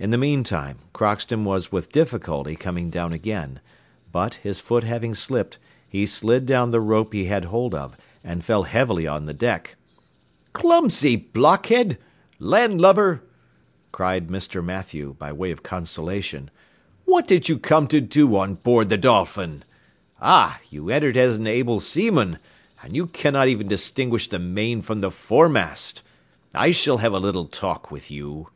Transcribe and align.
In 0.00 0.10
the 0.10 0.18
meantime 0.18 0.78
Crockston 0.92 1.44
was 1.44 1.70
with 1.70 1.92
difficulty 1.92 2.56
coming 2.56 2.90
down 2.90 3.12
again, 3.12 3.60
but, 4.10 4.34
his 4.42 4.58
foot 4.58 4.82
having 4.82 5.14
slipped, 5.14 5.58
he 5.88 6.06
slid 6.06 6.44
down 6.44 6.72
the 6.72 6.80
rope 6.80 7.12
he 7.12 7.26
had 7.26 7.44
hold 7.44 7.72
of, 7.72 7.96
and 8.24 8.44
fell 8.44 8.64
heavily 8.64 9.06
on 9.06 9.26
the 9.26 9.32
deck. 9.32 9.76
"Clumsy 10.54 11.14
blockhead! 11.14 11.98
land 12.40 12.80
lubber!" 12.80 13.22
cried 13.92 14.26
Mr. 14.26 14.60
Mathew, 14.60 15.14
by 15.20 15.30
way 15.32 15.52
of 15.52 15.62
consolation. 15.62 16.50
"What 17.04 17.28
did 17.28 17.48
you 17.48 17.56
come 17.56 17.86
to 17.86 18.00
do 18.00 18.36
on 18.36 18.54
board 18.56 18.88
the 18.88 18.96
Dolphin! 18.98 19.62
Ah! 20.20 20.58
you 20.68 20.90
entered 20.90 21.16
as 21.16 21.38
an 21.38 21.46
able 21.46 21.78
seaman, 21.78 22.40
and 22.82 22.96
you 22.96 23.06
cannot 23.06 23.46
even 23.46 23.68
distinguish 23.68 24.26
the 24.26 24.40
main 24.40 24.82
from 24.82 25.00
the 25.00 25.12
foremast! 25.12 26.02
I 26.56 26.72
shall 26.72 26.96
have 26.96 27.12
a 27.12 27.20
little 27.20 27.44
talk 27.46 27.92
with 27.92 28.10
you." 28.10 28.48